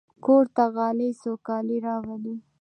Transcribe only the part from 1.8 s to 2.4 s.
راولي.